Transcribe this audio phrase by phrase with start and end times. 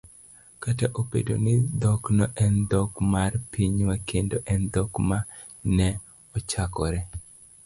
[0.63, 5.17] kata obedo ni dhokno en dhok mar pinywa kendo en dhok ma
[5.77, 5.87] ne
[6.37, 6.99] ochakore